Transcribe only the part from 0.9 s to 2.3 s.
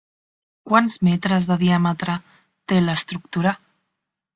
metres de diàmetre